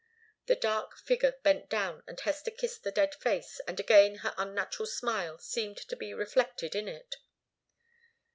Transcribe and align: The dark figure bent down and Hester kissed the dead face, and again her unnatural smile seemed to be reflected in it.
The 0.47 0.55
dark 0.55 0.97
figure 0.97 1.35
bent 1.43 1.69
down 1.69 2.01
and 2.07 2.19
Hester 2.19 2.49
kissed 2.49 2.83
the 2.83 2.91
dead 2.91 3.13
face, 3.13 3.61
and 3.67 3.79
again 3.79 4.15
her 4.25 4.33
unnatural 4.35 4.87
smile 4.87 5.37
seemed 5.37 5.77
to 5.77 5.95
be 5.95 6.11
reflected 6.11 6.73
in 6.73 6.87
it. 6.87 7.17